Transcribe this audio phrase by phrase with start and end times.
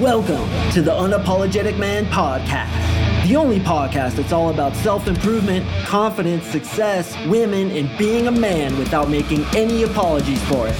[0.00, 6.44] Welcome to the Unapologetic Man Podcast, the only podcast that's all about self improvement, confidence,
[6.44, 10.74] success, women, and being a man without making any apologies for it.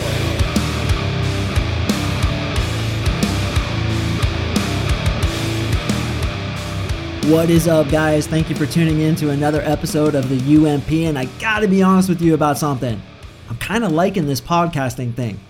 [7.33, 8.27] What is up, guys?
[8.27, 10.93] Thank you for tuning in to another episode of the UMP.
[10.93, 13.01] And I gotta be honest with you about something.
[13.49, 15.41] I'm kind of liking this podcasting thing.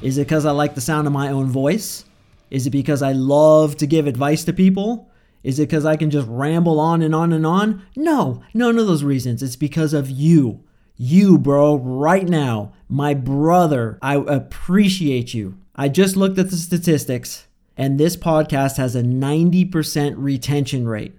[0.00, 2.05] Is it because I like the sound of my own voice?
[2.50, 5.10] Is it because I love to give advice to people?
[5.42, 7.84] Is it because I can just ramble on and on and on?
[7.96, 9.42] No, none of those reasons.
[9.42, 10.64] It's because of you.
[10.96, 13.98] You, bro, right now, my brother.
[14.00, 15.58] I appreciate you.
[15.74, 17.46] I just looked at the statistics,
[17.76, 21.14] and this podcast has a 90% retention rate.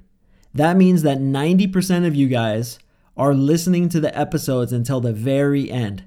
[0.54, 2.80] That means that 90% of you guys
[3.16, 6.04] are listening to the episodes until the very end.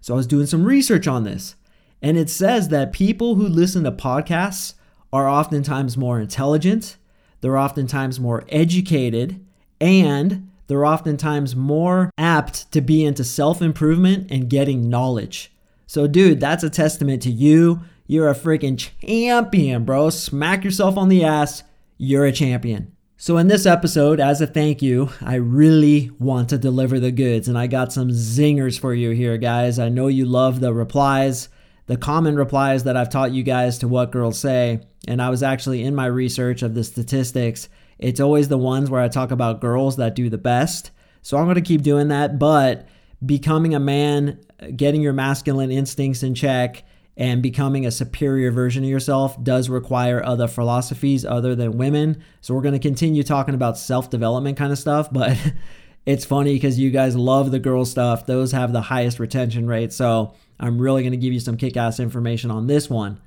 [0.00, 1.54] So I was doing some research on this.
[2.02, 4.74] And it says that people who listen to podcasts
[5.12, 6.96] are oftentimes more intelligent,
[7.40, 9.44] they're oftentimes more educated,
[9.80, 15.52] and they're oftentimes more apt to be into self improvement and getting knowledge.
[15.86, 17.82] So, dude, that's a testament to you.
[18.06, 20.10] You're a freaking champion, bro.
[20.10, 21.62] Smack yourself on the ass.
[21.98, 22.96] You're a champion.
[23.16, 27.46] So, in this episode, as a thank you, I really want to deliver the goods,
[27.46, 29.78] and I got some zingers for you here, guys.
[29.78, 31.48] I know you love the replies
[31.86, 34.80] the common replies that I've taught you guys to what girls say.
[35.08, 39.00] And I was actually in my research of the statistics, it's always the ones where
[39.00, 40.90] I talk about girls that do the best.
[41.22, 42.38] So I'm going to keep doing that.
[42.38, 42.88] But
[43.24, 44.40] becoming a man,
[44.76, 46.84] getting your masculine instincts in check,
[47.16, 52.22] and becoming a superior version of yourself does require other philosophies other than women.
[52.40, 55.12] So we're going to continue talking about self development kind of stuff.
[55.12, 55.36] But
[56.04, 59.92] it's funny because you guys love the girl stuff, those have the highest retention rate.
[59.92, 63.20] So I'm really going to give you some kick ass information on this one.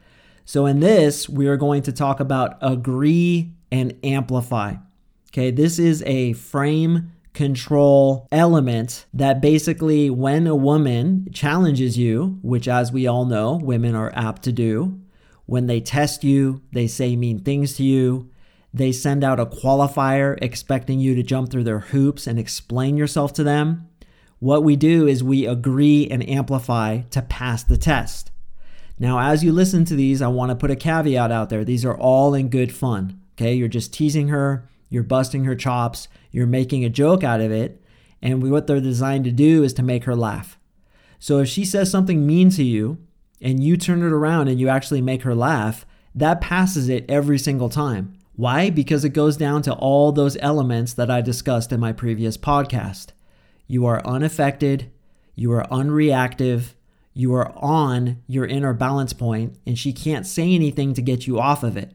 [0.48, 4.76] So, in this, we are going to talk about agree and amplify.
[5.32, 12.68] Okay, this is a frame control element that basically, when a woman challenges you, which
[12.68, 15.02] as we all know, women are apt to do,
[15.48, 18.30] when they test you, they say mean things to you,
[18.76, 23.32] they send out a qualifier expecting you to jump through their hoops and explain yourself
[23.32, 23.88] to them.
[24.40, 28.32] What we do is we agree and amplify to pass the test.
[29.00, 31.64] Now, as you listen to these, I want to put a caveat out there.
[31.64, 33.22] These are all in good fun.
[33.38, 37.54] Okay, you're just teasing her, you're busting her chops, you're making a joke out of
[37.54, 37.82] it,
[38.22, 40.60] and what they're designed to do is to make her laugh.
[41.18, 42.98] So if she says something mean to you
[43.42, 47.40] and you turn it around and you actually make her laugh, that passes it every
[47.40, 48.18] single time.
[48.36, 48.70] Why?
[48.70, 53.08] Because it goes down to all those elements that I discussed in my previous podcast.
[53.68, 54.92] You are unaffected,
[55.36, 56.74] you are unreactive,
[57.14, 61.40] you are on your inner balance point, and she can't say anything to get you
[61.40, 61.94] off of it.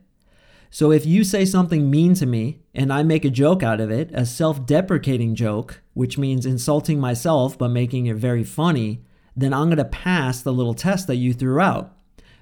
[0.70, 3.90] So if you say something mean to me and I make a joke out of
[3.90, 9.04] it, a self deprecating joke, which means insulting myself but making it very funny,
[9.36, 11.96] then I'm going to pass the little test that you threw out.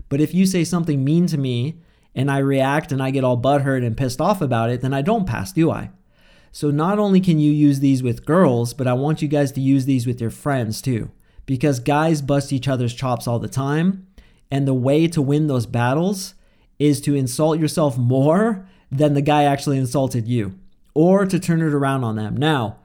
[0.08, 1.80] But if you say something mean to me
[2.18, 5.02] and I react and I get all butthurt and pissed off about it, then I
[5.02, 5.90] don't pass, do I?
[6.50, 9.60] So not only can you use these with girls, but I want you guys to
[9.60, 11.12] use these with your friends too.
[11.46, 14.08] Because guys bust each other's chops all the time.
[14.50, 16.34] And the way to win those battles
[16.80, 20.58] is to insult yourself more than the guy actually insulted you,
[20.94, 22.36] or to turn it around on them.
[22.36, 22.78] Now,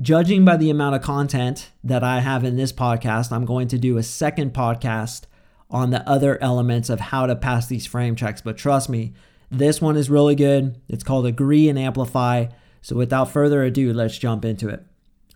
[0.00, 3.78] judging by the amount of content that I have in this podcast, I'm going to
[3.78, 5.22] do a second podcast
[5.70, 8.40] on the other elements of how to pass these frame checks.
[8.40, 9.12] But trust me,
[9.50, 10.80] this one is really good.
[10.88, 12.46] It's called Agree and Amplify.
[12.82, 14.84] So without further ado, let's jump into it.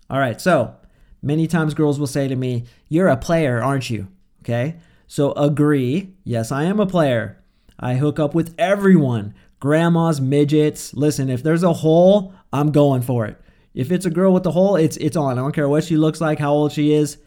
[0.09, 0.75] All right, so
[1.21, 4.07] many times girls will say to me, You're a player, aren't you?
[4.41, 4.75] Okay,
[5.07, 6.13] so agree.
[6.23, 7.41] Yes, I am a player.
[7.79, 10.93] I hook up with everyone grandmas, midgets.
[10.93, 13.39] Listen, if there's a hole, I'm going for it.
[13.73, 15.39] If it's a girl with a hole, it's it's on.
[15.39, 17.17] I don't care what she looks like, how old she is,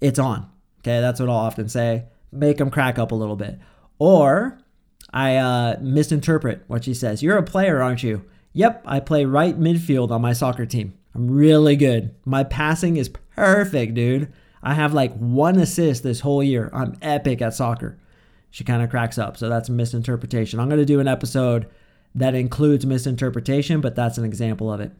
[0.00, 0.50] it's on.
[0.80, 2.04] Okay, that's what I'll often say.
[2.34, 3.58] Make them crack up a little bit.
[3.98, 4.58] Or
[5.12, 7.22] I uh, misinterpret what she says.
[7.22, 8.24] You're a player, aren't you?
[8.52, 10.94] Yep, I play right midfield on my soccer team.
[11.14, 12.14] I'm really good.
[12.24, 14.32] My passing is perfect, dude.
[14.62, 16.70] I have like one assist this whole year.
[16.72, 17.98] I'm epic at soccer.
[18.50, 19.36] She kind of cracks up.
[19.36, 20.58] So that's a misinterpretation.
[20.58, 21.66] I'm going to do an episode
[22.14, 24.92] that includes misinterpretation, but that's an example of it.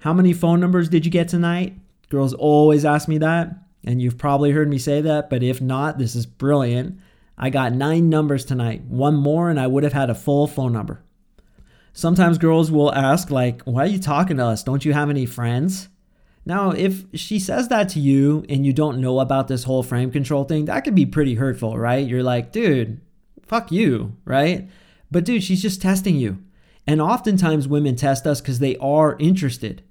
[0.00, 1.76] How many phone numbers did you get tonight?
[2.08, 3.54] Girls always ask me that.
[3.84, 7.00] And you've probably heard me say that, but if not, this is brilliant.
[7.36, 8.82] I got nine numbers tonight.
[8.84, 11.02] One more, and I would have had a full phone number.
[11.92, 14.62] Sometimes girls will ask, like, why are you talking to us?
[14.62, 15.88] Don't you have any friends?
[16.44, 20.10] Now, if she says that to you and you don't know about this whole frame
[20.10, 22.06] control thing, that could be pretty hurtful, right?
[22.06, 23.00] You're like, dude,
[23.46, 24.68] fuck you, right?
[25.10, 26.38] But dude, she's just testing you.
[26.86, 29.82] And oftentimes women test us because they are interested.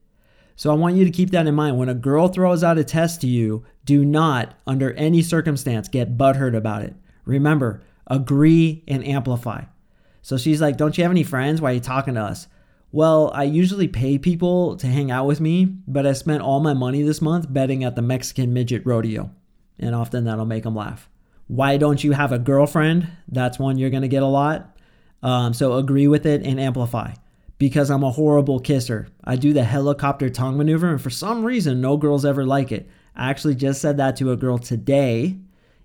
[0.56, 1.78] So I want you to keep that in mind.
[1.78, 6.18] When a girl throws out a test to you, do not, under any circumstance, get
[6.18, 6.94] butthurt about it.
[7.26, 9.64] Remember, agree and amplify.
[10.22, 11.62] So she's like, Don't you have any friends?
[11.62, 12.48] Why are you talking to us?
[12.92, 16.74] Well, I usually pay people to hang out with me, but I spent all my
[16.74, 19.32] money this month betting at the Mexican Midget Rodeo.
[19.80, 21.10] And often that'll make them laugh.
[21.48, 23.08] Why don't you have a girlfriend?
[23.30, 24.78] That's one you're going to get a lot.
[25.24, 27.14] Um, so agree with it and amplify.
[27.62, 29.08] Because I'm a horrible kisser.
[29.24, 32.90] I do the helicopter tongue maneuver, and for some reason, no girls ever like it.
[33.16, 35.38] I actually just said that to a girl today.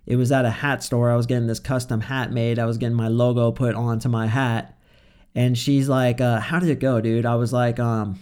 [0.07, 1.11] It was at a hat store.
[1.11, 2.59] I was getting this custom hat made.
[2.59, 4.77] I was getting my logo put onto my hat
[5.37, 8.19] and she's like, uh, "How did it go, dude?" I was like, um,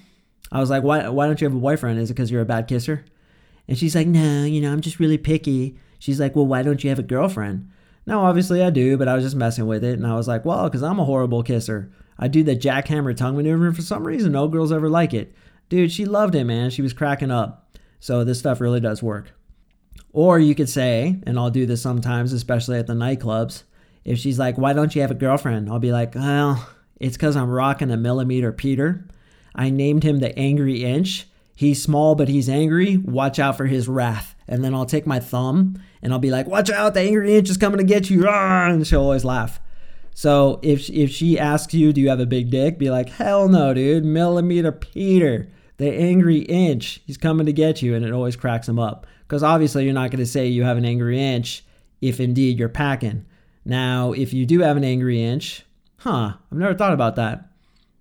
[0.50, 1.98] I was like, "Why why don't you have a boyfriend?
[2.00, 3.04] Is it because you're a bad kisser?"
[3.68, 6.82] And she's like, "No, you know, I'm just really picky." She's like, "Well, why don't
[6.82, 7.70] you have a girlfriend?"
[8.04, 10.44] No, obviously I do, but I was just messing with it, and I was like,
[10.44, 11.90] "Well, because I'm a horrible kisser.
[12.18, 15.34] I do the jackhammer tongue maneuver, and for some reason, no girls ever like it."
[15.68, 16.70] Dude, she loved it, man.
[16.70, 17.76] She was cracking up.
[18.00, 19.32] So this stuff really does work.
[20.12, 23.64] Or you could say, and I'll do this sometimes, especially at the nightclubs.
[24.04, 26.68] If she's like, "Why don't you have a girlfriend?" I'll be like, "Well."
[27.00, 29.04] It's because I'm rocking a millimeter Peter.
[29.54, 31.26] I named him the Angry Inch.
[31.56, 32.96] He's small, but he's angry.
[32.96, 34.34] Watch out for his wrath.
[34.48, 37.50] And then I'll take my thumb and I'll be like, Watch out, the Angry Inch
[37.50, 38.26] is coming to get you.
[38.28, 39.60] Ah, and she'll always laugh.
[40.14, 42.78] So if, if she asks you, Do you have a big dick?
[42.78, 44.04] Be like, Hell no, dude.
[44.04, 47.02] Millimeter Peter, the Angry Inch.
[47.04, 47.94] He's coming to get you.
[47.94, 49.06] And it always cracks him up.
[49.22, 51.64] Because obviously, you're not going to say you have an Angry Inch
[52.00, 53.26] if indeed you're packing.
[53.64, 55.64] Now, if you do have an Angry Inch,
[55.98, 57.48] huh, I've never thought about that.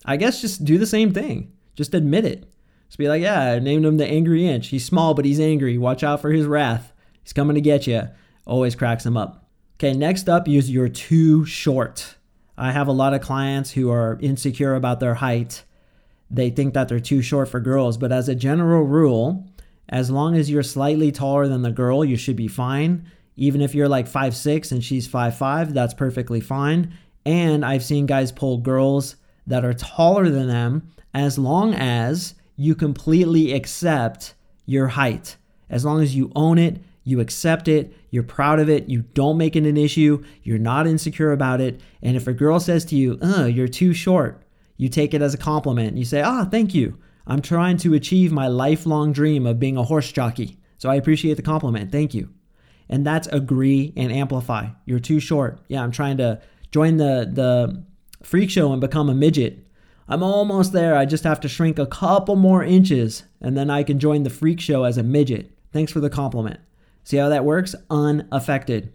[0.06, 1.54] I guess just do the same thing.
[1.76, 2.46] Just admit it.
[2.88, 4.68] Just be like, yeah, I named him the Angry Inch.
[4.68, 5.78] He's small, but he's angry.
[5.78, 6.94] Watch out for his wrath.
[7.24, 8.10] He's coming to get you.
[8.46, 9.43] Always cracks him up.
[9.76, 12.16] Okay, next up is you're too short.
[12.58, 15.64] I have a lot of clients who are insecure about their height.
[16.30, 19.48] They think that they're too short for girls, but as a general rule,
[19.90, 23.12] as long as you're slightly taller than the girl, you should be fine.
[23.36, 26.94] Even if you're like five six and she's five five, that's perfectly fine.
[27.26, 29.16] And I've seen guys pull girls
[29.48, 34.36] that are taller than them as long as you completely accept
[34.66, 35.36] your height.
[35.70, 39.38] As long as you own it, you accept it, you're proud of it, you don't
[39.38, 41.82] make it an issue, you're not insecure about it.
[42.02, 44.44] And if a girl says to you, uh, you're too short,
[44.78, 45.98] you take it as a compliment.
[45.98, 46.98] You say, ah, thank you.
[47.26, 50.58] I'm trying to achieve my lifelong dream of being a horse jockey.
[50.78, 51.92] So I appreciate the compliment.
[51.92, 52.30] Thank you.
[52.90, 54.68] And that's agree and amplify.
[54.86, 55.60] You're too short.
[55.70, 56.42] Yeah, I'm trying to
[56.72, 57.84] join the the
[58.24, 59.66] freak show and become a midget.
[60.08, 60.98] I'm almost there.
[60.98, 64.30] I just have to shrink a couple more inches and then I can join the
[64.30, 65.52] freak show as a midget.
[65.72, 66.60] Thanks for the compliment.
[67.04, 67.76] See how that works?
[67.90, 68.94] Unaffected.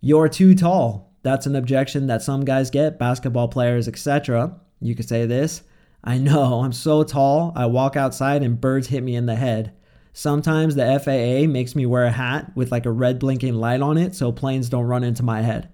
[0.00, 1.12] You're too tall.
[1.22, 4.60] That's an objection that some guys get, basketball players, etc.
[4.80, 5.62] You could say this
[6.04, 9.72] I know, I'm so tall, I walk outside and birds hit me in the head.
[10.12, 13.98] Sometimes the FAA makes me wear a hat with like a red blinking light on
[13.98, 15.68] it so planes don't run into my head.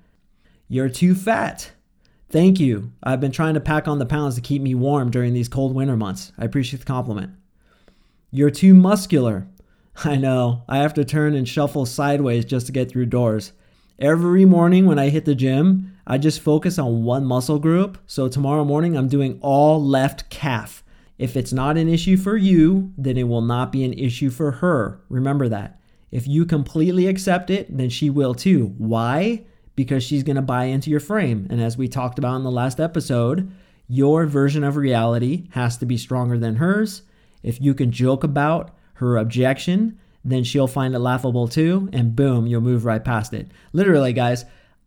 [0.69, 1.71] You're too fat.
[2.31, 2.93] Thank you.
[3.03, 5.75] I've been trying to pack on the pounds to keep me warm during these cold
[5.75, 6.33] winter months.
[6.39, 7.33] I appreciate the compliment.
[8.31, 9.47] You're too muscular.
[10.05, 10.63] I know.
[10.69, 13.53] I have to turn and shuffle sideways just to get through doors.
[13.99, 17.99] Every morning when I hit the gym, I just focus on one muscle group.
[18.07, 20.83] So tomorrow morning, I'm doing all left calf.
[21.19, 24.51] If it's not an issue for you, then it will not be an issue for
[24.53, 25.01] her.
[25.09, 25.81] Remember that.
[26.11, 28.75] If you completely accept it, then she will too.
[28.79, 29.45] Why?
[29.77, 31.47] because she's going to buy into your frame.
[31.51, 33.51] And as we talked about in the last episode,
[33.89, 37.03] your version of reality has to be stronger than hers.
[37.43, 42.47] If you can joke about her objection, then she'll find it laughable too, and boom,
[42.47, 43.51] you'll move right past it.
[43.73, 44.45] Literally, guys,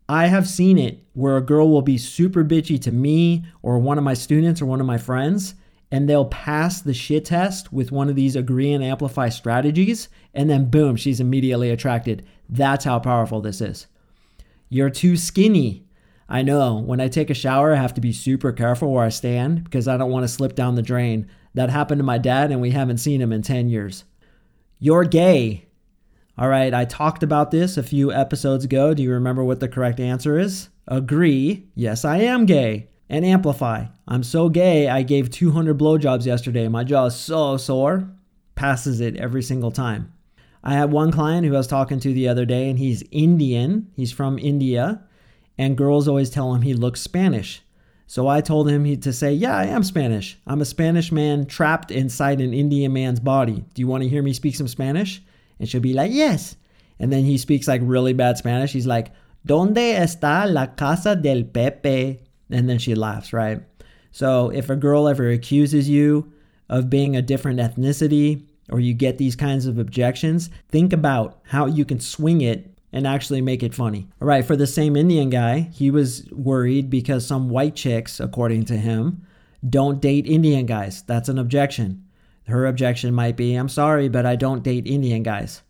[0.08, 3.98] I have seen it where a girl will be super bitchy to me or one
[3.98, 5.54] of my students or one of my friends,
[5.90, 10.48] and they'll pass the shit test with one of these agree and amplify strategies, and
[10.48, 12.24] then boom, she's immediately attracted.
[12.48, 13.86] That's how powerful this is.
[14.68, 15.85] You're too skinny.
[16.28, 16.78] I know.
[16.78, 19.86] When I take a shower, I have to be super careful where I stand because
[19.86, 21.28] I don't want to slip down the drain.
[21.54, 24.04] That happened to my dad, and we haven't seen him in 10 years.
[24.78, 25.66] You're gay.
[26.36, 28.92] All right, I talked about this a few episodes ago.
[28.92, 30.68] Do you remember what the correct answer is?
[30.86, 31.68] Agree.
[31.74, 32.88] Yes, I am gay.
[33.08, 33.86] And amplify.
[34.08, 36.66] I'm so gay, I gave 200 blowjobs yesterday.
[36.68, 38.10] My jaw is so sore.
[38.56, 40.12] Passes it every single time.
[40.64, 43.90] I had one client who I was talking to the other day, and he's Indian.
[43.94, 45.04] He's from India,
[45.58, 47.62] and girls always tell him he looks Spanish.
[48.06, 50.38] So I told him he, to say, Yeah, I am Spanish.
[50.46, 53.64] I'm a Spanish man trapped inside an Indian man's body.
[53.74, 55.22] Do you want to hear me speak some Spanish?
[55.58, 56.56] And she'll be like, Yes.
[56.98, 58.72] And then he speaks like really bad Spanish.
[58.72, 59.12] He's like,
[59.46, 62.20] ¿Dónde está la casa del Pepe?
[62.50, 63.60] And then she laughs, right?
[64.12, 66.32] So if a girl ever accuses you
[66.68, 71.66] of being a different ethnicity or you get these kinds of objections, think about how
[71.66, 74.08] you can swing it and actually make it funny.
[74.22, 78.64] All right, for the same Indian guy, he was worried because some white chicks, according
[78.64, 79.26] to him,
[79.68, 81.02] don't date Indian guys.
[81.02, 82.06] That's an objection.
[82.46, 85.60] Her objection might be, I'm sorry, but I don't date Indian guys.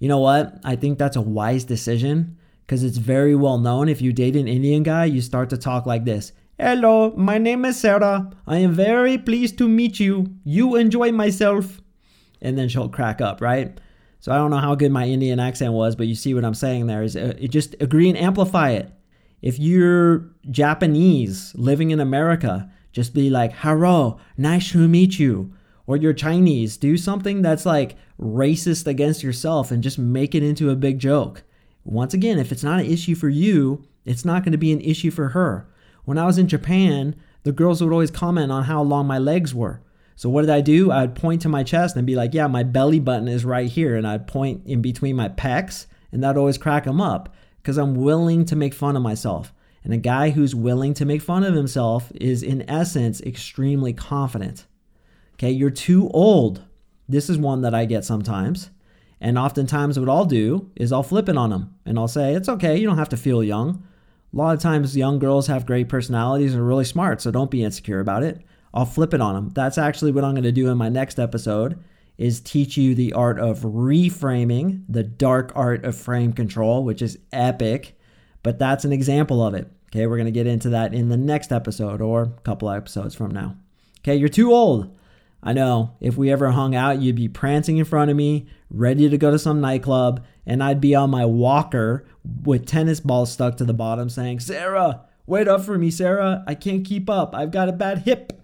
[0.00, 0.58] You know what?
[0.64, 4.48] I think that's a wise decision because it's very well known if you date an
[4.48, 6.32] Indian guy, you start to talk like this.
[6.58, 8.32] Hello, my name is Sarah.
[8.48, 10.34] I am very pleased to meet you.
[10.42, 11.80] You enjoy myself.
[12.42, 13.78] And then she'll crack up, right?
[14.24, 16.54] So I don't know how good my Indian accent was, but you see what I'm
[16.54, 18.90] saying there is uh, just agree and amplify it.
[19.42, 25.52] If you're Japanese living in America, just be like, "Hello, nice to meet you."
[25.86, 30.70] Or you're Chinese, do something that's like racist against yourself and just make it into
[30.70, 31.42] a big joke.
[31.84, 34.80] Once again, if it's not an issue for you, it's not going to be an
[34.80, 35.68] issue for her.
[36.06, 39.54] When I was in Japan, the girls would always comment on how long my legs
[39.54, 39.82] were.
[40.16, 40.90] So what did I do?
[40.90, 43.96] I'd point to my chest and be like, "Yeah, my belly button is right here,"
[43.96, 47.94] and I'd point in between my pecs, and that'd always crack them up because I'm
[47.94, 49.52] willing to make fun of myself.
[49.82, 54.66] And a guy who's willing to make fun of himself is in essence extremely confident.
[55.34, 56.62] Okay, you're too old.
[57.08, 58.70] This is one that I get sometimes.
[59.20, 62.48] And oftentimes, what I'll do is I'll flip it on them and I'll say, It's
[62.48, 63.82] okay, you don't have to feel young.
[64.32, 67.50] A lot of times, young girls have great personalities and are really smart, so don't
[67.50, 68.42] be insecure about it.
[68.74, 69.50] I'll flip it on them.
[69.54, 71.78] That's actually what I'm going to do in my next episode
[72.18, 77.18] is teach you the art of reframing, the dark art of frame control, which is
[77.32, 77.98] epic,
[78.42, 79.70] but that's an example of it.
[79.90, 83.14] Okay, we're going to get into that in the next episode or a couple episodes
[83.14, 83.56] from now.
[84.00, 84.96] Okay, you're too old.
[85.42, 89.08] I know if we ever hung out, you'd be prancing in front of me, ready
[89.08, 92.06] to go to some nightclub, and I'd be on my walker
[92.44, 96.42] with tennis balls stuck to the bottom saying, Sarah, wait up for me, Sarah.
[96.46, 97.34] I can't keep up.
[97.34, 98.40] I've got a bad hip.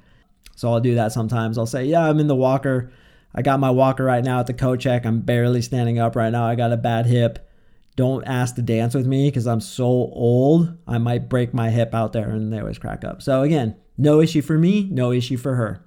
[0.56, 1.58] So I'll do that sometimes.
[1.58, 2.92] I'll say, Yeah, I'm in the walker.
[3.34, 5.06] I got my walker right now at the coat check.
[5.06, 6.46] I'm barely standing up right now.
[6.46, 7.48] I got a bad hip.
[7.96, 10.76] Don't ask to dance with me because I'm so old.
[10.86, 13.22] I might break my hip out there and they always crack up.
[13.22, 15.84] So again, no issue for me, no issue for her.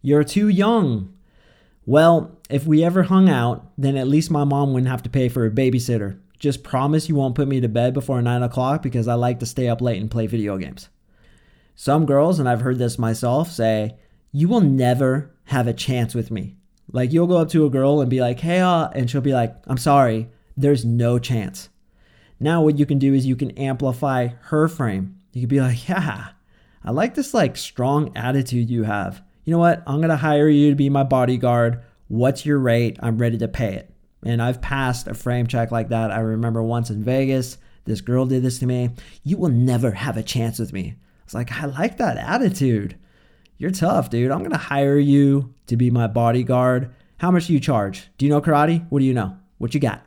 [0.00, 1.12] You're too young.
[1.84, 5.28] Well, if we ever hung out, then at least my mom wouldn't have to pay
[5.28, 6.18] for a babysitter.
[6.38, 9.46] Just promise you won't put me to bed before 9 o'clock because I like to
[9.46, 10.88] stay up late and play video games.
[11.80, 13.94] Some girls, and I've heard this myself, say,
[14.32, 16.56] You will never have a chance with me.
[16.90, 19.32] Like you'll go up to a girl and be like, Hey, uh, and she'll be
[19.32, 21.68] like, I'm sorry, there's no chance.
[22.40, 25.18] Now, what you can do is you can amplify her frame.
[25.32, 26.30] You can be like, Yeah,
[26.84, 29.82] I like this like strong attitude you have you know what?
[29.86, 31.82] I'm to hire you to be my bodyguard.
[32.08, 32.98] What's your rate?
[33.00, 33.90] I'm ready to pay it.
[34.22, 36.10] And I've passed a frame check like that.
[36.10, 37.56] I remember once in Vegas,
[37.86, 38.90] this girl did this to me.
[39.24, 40.96] You will never have a chance with me.
[41.28, 42.96] Was like, I like that attitude.
[43.56, 44.30] You're tough, dude.
[44.30, 46.94] I'm going to hire you to be my bodyguard.
[47.18, 48.08] How much do you charge?
[48.16, 48.86] Do you know karate?
[48.90, 49.36] What do you know?
[49.58, 50.04] What you got?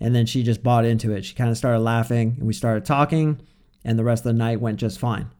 [0.00, 1.24] And then she just bought into it.
[1.24, 3.40] She kind of started laughing and we started talking,
[3.84, 5.30] and the rest of the night went just fine.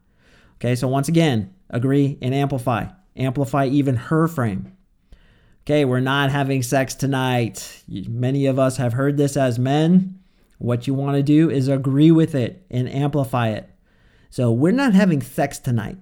[0.55, 4.71] Okay, so once again, agree and amplify amplify even her frame.
[5.65, 7.83] Okay, we're not having sex tonight.
[7.87, 10.19] Many of us have heard this as men.
[10.59, 13.69] What you want to do is agree with it and amplify it.
[14.29, 15.97] So, we're not having sex tonight.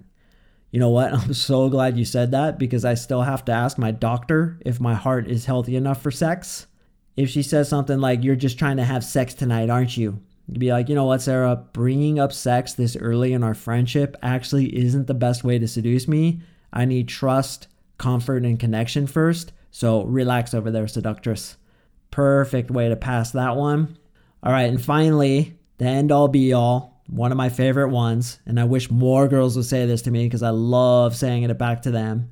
[0.72, 1.14] You know what?
[1.14, 4.80] I'm so glad you said that because I still have to ask my doctor if
[4.80, 6.68] my heart is healthy enough for sex.
[7.16, 10.22] If she says something like, You're just trying to have sex tonight, aren't you?
[10.48, 11.56] You'd be like, You know what, Sarah?
[11.56, 16.08] Bringing up sex this early in our friendship actually isn't the best way to seduce
[16.08, 16.42] me
[16.76, 17.68] I need trust,
[17.98, 19.54] comfort, and connection first.
[19.72, 21.56] So relax over there, seductress.
[22.12, 23.98] Perfect way to pass that one.
[24.44, 28.60] All right, and finally, the end all be all, one of my favorite ones, and
[28.60, 31.84] I wish more girls would say this to me because I love saying it back
[31.84, 32.32] to them,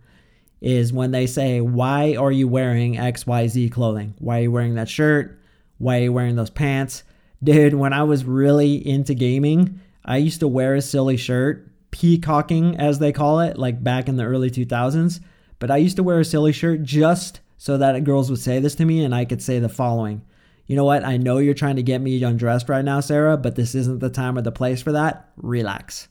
[0.61, 4.15] is when they say, Why are you wearing XYZ clothing?
[4.19, 5.39] Why are you wearing that shirt?
[5.77, 7.03] Why are you wearing those pants?
[7.43, 12.77] Dude, when I was really into gaming, I used to wear a silly shirt peacocking,
[12.77, 15.19] as they call it, like back in the early 2000s.
[15.59, 18.75] But I used to wear a silly shirt just so that girls would say this
[18.75, 20.23] to me and I could say the following
[20.65, 21.03] You know what?
[21.03, 24.09] I know you're trying to get me undressed right now, Sarah, but this isn't the
[24.09, 25.29] time or the place for that.
[25.37, 26.07] Relax.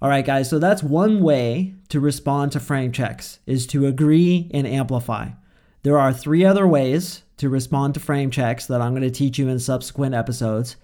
[0.00, 4.50] All right, guys, so that's one way to respond to frame checks is to agree
[4.52, 5.30] and amplify.
[5.82, 9.38] There are three other ways to respond to frame checks that I'm going to teach
[9.38, 10.76] you in subsequent episodes.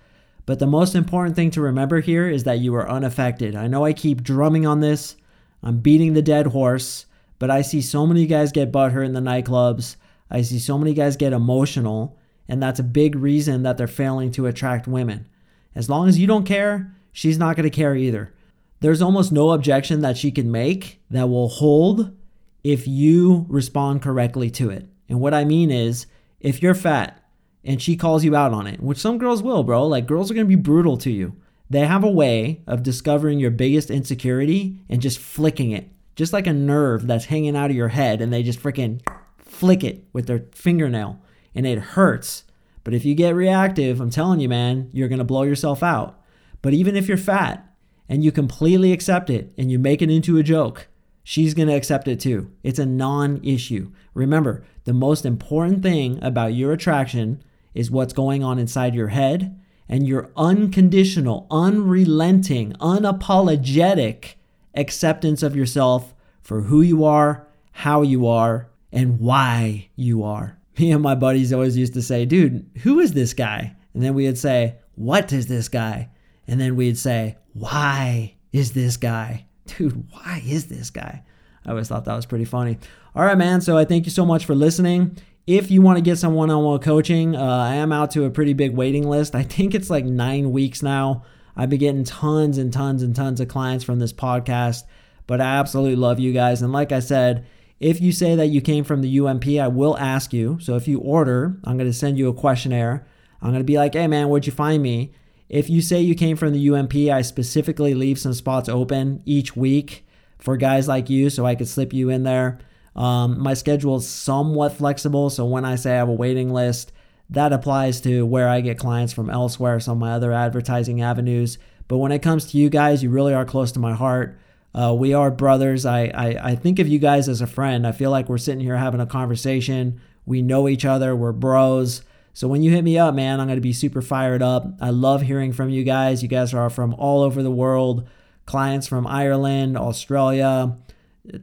[0.47, 3.55] But the most important thing to remember here is that you are unaffected.
[3.55, 5.17] I know I keep drumming on this,
[5.63, 7.07] I'm beating the dead horse,
[7.39, 9.97] but I see so many guys get butthurt in the nightclubs.
[10.31, 12.17] I see so many guys get emotional,
[12.51, 15.29] and that's a big reason that they're failing to attract women.
[15.77, 18.35] As long as you don't care, she's not going to care either.
[18.81, 22.17] there's almost no objection that she can make that will hold
[22.65, 24.89] if you respond correctly to it.
[25.09, 26.07] And what I mean is,
[26.41, 27.23] if you're fat
[27.63, 30.35] and she calls you out on it, which some girls will, bro, like girls are
[30.35, 31.37] gonna be brutal to you.
[31.69, 36.47] They have a way of discovering your biggest insecurity and just flicking it, just like
[36.47, 39.01] a nerve that's hanging out of your head, and they just freaking
[39.39, 41.21] flick it with their fingernail,
[41.55, 42.45] and it hurts.
[42.85, 46.21] But if you get reactive, I'm telling you, man, you're gonna blow yourself out.
[46.63, 47.67] But even if you're fat
[48.09, 50.89] and you completely accept it and you make it into a joke,
[51.23, 52.51] she's going to accept it too.
[52.63, 53.93] It's a non issue.
[54.15, 57.43] Remember, the most important thing about your attraction
[57.75, 64.35] is what's going on inside your head and your unconditional, unrelenting, unapologetic
[64.75, 70.60] acceptance of yourself for who you are, how you are, and why you are.
[70.81, 73.77] Me and my buddies always used to say, dude, who is this guy?
[73.93, 76.09] And then we would say, what is this guy?
[76.49, 79.47] And then we'd say, why is this guy?
[79.67, 81.23] Dude, why is this guy?
[81.67, 82.79] I always thought that was pretty funny.
[83.15, 83.61] All right, man.
[83.61, 85.17] So I thank you so much for listening.
[85.47, 88.25] If you want to get some one on one coaching, uh, I am out to
[88.25, 89.35] a pretty big waiting list.
[89.35, 91.25] I think it's like nine weeks now.
[91.57, 94.85] I've been getting tons and tons and tons of clients from this podcast,
[95.27, 96.63] but I absolutely love you guys.
[96.63, 97.47] And like I said,
[97.81, 100.59] if you say that you came from the UMP, I will ask you.
[100.61, 103.07] So if you order, I'm going to send you a questionnaire.
[103.41, 105.13] I'm going to be like, hey, man, where'd you find me?
[105.49, 109.57] If you say you came from the UMP, I specifically leave some spots open each
[109.57, 110.07] week
[110.39, 112.59] for guys like you so I could slip you in there.
[112.95, 116.93] Um, my schedule is somewhat flexible, so when I say I have a waiting list,
[117.31, 121.59] that applies to where I get clients from elsewhere, some of my other advertising avenues.
[121.89, 124.39] But when it comes to you guys, you really are close to my heart.
[124.75, 125.85] Uh, we are brothers.
[125.85, 127.87] I, I, I think of you guys as a friend.
[127.87, 130.01] I feel like we're sitting here having a conversation.
[130.27, 131.17] We know each other.
[131.17, 132.03] We're bros.
[132.33, 134.67] So when you hit me up, man, I'm going to be super fired up.
[134.81, 136.23] I love hearing from you guys.
[136.23, 138.09] You guys are from all over the world
[138.51, 140.77] clients from Ireland, Australia,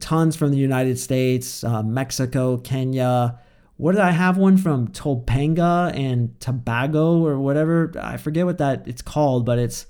[0.02, 3.40] tons from the United States, uh, Mexico, Kenya.
[3.78, 7.94] What did I have one from Topanga and Tobago or whatever?
[8.02, 9.86] I forget what that it's called, but it's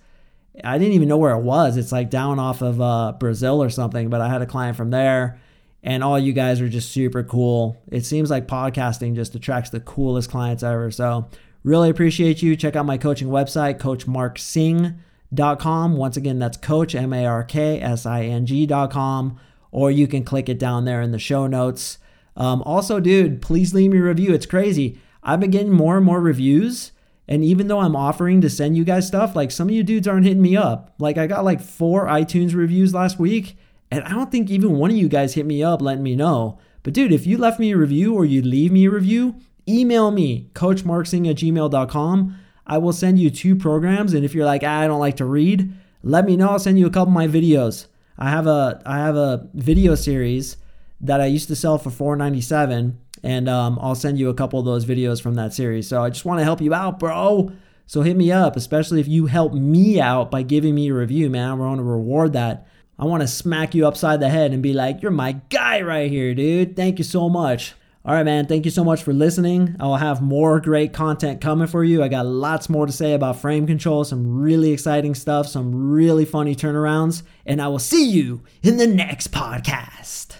[0.64, 1.78] I didn't even know where it was.
[1.78, 4.10] It's like down off of uh, Brazil or something.
[4.10, 5.40] But I had a client from there
[5.84, 7.82] and all you guys are just super cool.
[7.90, 10.92] It seems like podcasting just attracts the coolest clients ever.
[10.92, 11.30] So,
[11.64, 12.58] really appreciate you.
[12.58, 15.96] Check out my coaching website, coachmarksing.com.
[15.96, 19.40] Once again, that's coach, M A R K S I N G.com,
[19.72, 22.00] or you can click it down there in the show notes.
[22.36, 24.34] Um, also, dude, please leave me a review.
[24.34, 25.00] It's crazy.
[25.24, 26.92] I've been getting more and more reviews.
[27.28, 30.08] And even though I'm offering to send you guys stuff, like some of you dudes
[30.08, 30.94] aren't hitting me up.
[30.98, 33.58] Like I got like four iTunes reviews last week
[33.92, 36.60] and I don't think even one of you guys hit me up letting me know.
[36.84, 39.36] But dude, if you left me a review or you leave me a review,
[39.68, 42.40] email me, coachmarksing at gmail.com.
[42.66, 44.14] I will send you two programs.
[44.14, 46.50] And if you're like, ah, I don't like to read, let me know.
[46.50, 47.88] I'll send you a couple of my videos.
[48.18, 50.58] I have a I have a video series
[51.00, 52.96] that I used to sell for $4.97.
[53.28, 55.86] And um, I'll send you a couple of those videos from that series.
[55.86, 57.52] So I just want to help you out, bro.
[57.86, 61.30] So hit me up, especially if you help me out by giving me a review,
[61.30, 61.60] man.
[61.60, 62.70] Want to reward that.
[62.98, 66.10] I want to smack you upside the head and be like, you're my guy right
[66.10, 66.78] here, dude.
[66.78, 67.74] Thank you so much.
[68.06, 68.46] All right, man.
[68.46, 69.76] Thank you so much for listening.
[69.78, 72.02] I'll have more great content coming for you.
[72.02, 76.24] I got lots more to say about frame control, some really exciting stuff, some really
[76.24, 80.38] funny turnarounds, and I will see you in the next podcast.